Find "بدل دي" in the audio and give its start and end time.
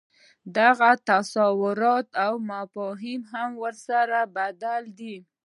4.37-5.15